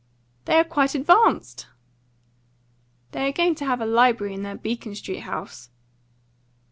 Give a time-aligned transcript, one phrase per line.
[0.45, 1.67] "They are quite advanced!"
[3.11, 5.69] "They are going to have a library in their Beacon Street house."